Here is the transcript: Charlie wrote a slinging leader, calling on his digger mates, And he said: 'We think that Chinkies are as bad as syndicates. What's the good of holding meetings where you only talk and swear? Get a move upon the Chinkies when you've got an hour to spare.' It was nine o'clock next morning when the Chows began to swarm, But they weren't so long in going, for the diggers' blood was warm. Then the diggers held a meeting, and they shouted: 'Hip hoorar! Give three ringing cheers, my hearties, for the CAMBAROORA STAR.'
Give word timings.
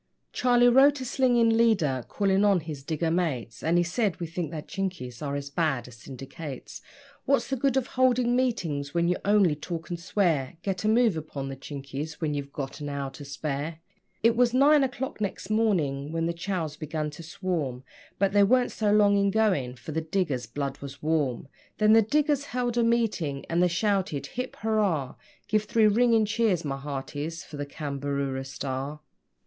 Charlie 0.33 0.67
wrote 0.67 0.99
a 0.99 1.05
slinging 1.05 1.51
leader, 1.55 2.03
calling 2.09 2.43
on 2.43 2.61
his 2.61 2.81
digger 2.81 3.11
mates, 3.11 3.61
And 3.61 3.77
he 3.77 3.83
said: 3.83 4.19
'We 4.19 4.25
think 4.25 4.49
that 4.49 4.67
Chinkies 4.67 5.21
are 5.21 5.35
as 5.35 5.51
bad 5.51 5.87
as 5.87 5.97
syndicates. 5.97 6.81
What's 7.25 7.49
the 7.51 7.55
good 7.55 7.77
of 7.77 7.85
holding 7.85 8.35
meetings 8.35 8.95
where 8.95 9.05
you 9.05 9.17
only 9.23 9.53
talk 9.53 9.91
and 9.91 9.99
swear? 9.99 10.57
Get 10.63 10.83
a 10.83 10.87
move 10.87 11.15
upon 11.17 11.49
the 11.49 11.55
Chinkies 11.55 12.13
when 12.13 12.33
you've 12.33 12.51
got 12.51 12.81
an 12.81 12.89
hour 12.89 13.11
to 13.11 13.23
spare.' 13.23 13.77
It 14.23 14.35
was 14.35 14.55
nine 14.55 14.83
o'clock 14.83 15.21
next 15.21 15.51
morning 15.51 16.11
when 16.11 16.25
the 16.25 16.33
Chows 16.33 16.77
began 16.77 17.11
to 17.11 17.21
swarm, 17.21 17.83
But 18.17 18.31
they 18.31 18.41
weren't 18.43 18.71
so 18.71 18.91
long 18.91 19.17
in 19.17 19.29
going, 19.29 19.75
for 19.75 19.91
the 19.91 20.01
diggers' 20.01 20.47
blood 20.47 20.79
was 20.79 21.03
warm. 21.03 21.47
Then 21.77 21.93
the 21.93 22.01
diggers 22.01 22.45
held 22.45 22.75
a 22.75 22.81
meeting, 22.83 23.45
and 23.51 23.61
they 23.61 23.67
shouted: 23.67 24.25
'Hip 24.25 24.55
hoorar! 24.63 25.17
Give 25.47 25.63
three 25.63 25.85
ringing 25.85 26.25
cheers, 26.25 26.65
my 26.65 26.77
hearties, 26.77 27.43
for 27.43 27.57
the 27.57 27.67
CAMBAROORA 27.67 28.45
STAR.' 28.47 29.01